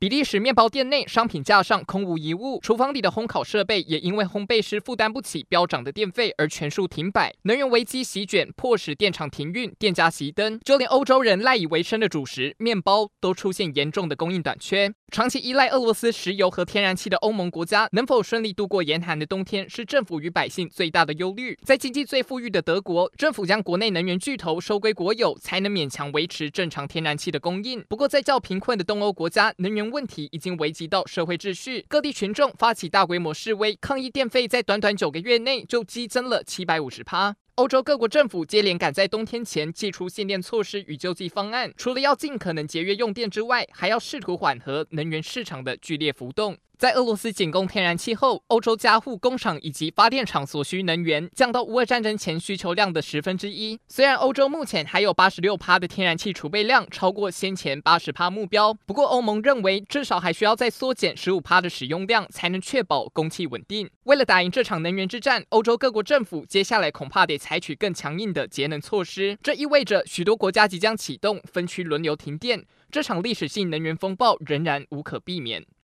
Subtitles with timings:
[0.00, 7.34] 比利时面包店内商品架上空无一物，厨房里的烘烤设备也因为烘焙师负担不起飙涨的电费而全数停摆。
[7.42, 14.94] 能源危机席卷，迫使电厂停运，店家熄灯，就连欧洲人赖以为生的主食面包都出现严重的供应短缺。
[15.10, 21.58] 长期依赖俄罗斯石油和天然气的欧盟国家能否顺利度过严寒的冬天，是政府与百姓最大的忧虑。
[21.64, 27.84] 在经济最富裕的德国，政府将国内能源巨头收归国有，才能勉强维持正常天然气的供应。
[27.88, 37.36] 不过，在较贫困的东欧国家，能源问题已经危及到社会秩序，各地群众发起大规模示威，抗议电费在短短九个月内就激增了七百五十趴。
[37.58, 46.56] 欧洲各国政府接连赶在冬天前祭出限电措施与救济方案，除了要尽可能节约用电之外，还要试图缓和能源市场的剧烈浮动。
[46.78, 53.76] 在俄罗斯仅供天然气后，欧洲家户、工厂以及发电厂所需能源降到乌俄战争前需求量的十分之一。
[53.88, 63.90] 虽然欧洲目前还有八十六趴的天然气储备量，超过先前八十趴目标，不过欧盟认为至少还需要再缩减十五趴的使用量，才能确保供气稳定。
[64.04, 69.38] 为了打赢这场能源之战，欧洲各国政府接下来恐怕得采取更强硬的节能措施。
[69.42, 75.64] 这意味着许多国家即将启动分区轮流停电，这场历史性能源风暴仍然无可避免。